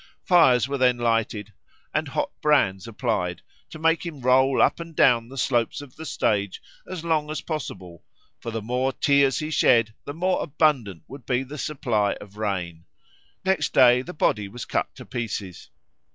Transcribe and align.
Fires 0.23 0.67
were 0.67 0.79
then 0.79 0.97
lighted 0.97 1.53
and 1.93 2.07
hot 2.07 2.31
brands 2.41 2.87
applied, 2.87 3.43
to 3.69 3.77
make 3.77 4.03
him 4.03 4.19
roll 4.21 4.59
up 4.59 4.79
and 4.79 4.95
down 4.95 5.29
the 5.29 5.37
slopes 5.37 5.79
of 5.79 5.95
the 5.95 6.07
stage 6.07 6.59
as 6.89 7.05
long 7.05 7.29
as 7.29 7.41
possible; 7.41 8.03
for 8.39 8.49
the 8.49 8.63
more 8.63 8.93
tears 8.93 9.37
he 9.37 9.51
shed 9.51 9.93
the 10.05 10.13
more 10.15 10.41
abundant 10.41 11.03
would 11.07 11.27
be 11.27 11.43
the 11.43 11.59
supply 11.59 12.13
of 12.13 12.35
rain. 12.37 12.85
Next 13.45 13.73
day 13.75 14.01
the 14.01 14.11
body 14.11 14.47
was 14.47 14.65
cut 14.65 14.87
to 14.95 15.05
pieces. 15.05 15.69